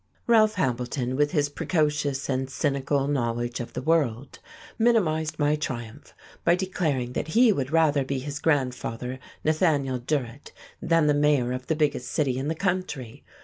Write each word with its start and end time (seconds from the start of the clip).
Ralph 0.25 0.55
Hambleton, 0.55 1.15
with 1.15 1.29
his 1.29 1.47
precocious 1.47 2.27
and 2.27 2.49
cynical 2.49 3.07
knowledge 3.07 3.59
of 3.59 3.73
the 3.73 3.83
world, 3.83 4.39
minimized 4.79 5.37
my 5.37 5.55
triumph 5.55 6.15
by 6.43 6.55
declaring 6.55 7.13
that 7.13 7.27
he 7.27 7.51
would 7.53 7.69
rather 7.71 8.03
be 8.03 8.17
his 8.17 8.39
grandfather, 8.39 9.19
Nathaniel 9.43 9.99
Durrett, 9.99 10.53
than 10.81 11.05
the 11.05 11.13
mayor 11.13 11.51
of 11.51 11.67
the 11.67 11.75
biggest 11.75 12.07
city 12.07 12.39
in 12.39 12.47
the 12.47 12.55
country. 12.55 13.23